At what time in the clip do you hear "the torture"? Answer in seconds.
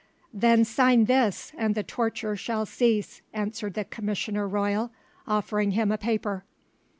1.75-2.35